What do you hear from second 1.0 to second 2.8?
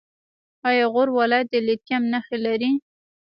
ولایت د لیتیم نښې لري؟